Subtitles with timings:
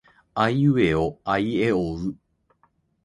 [0.33, 2.15] あいうえおあいえおう。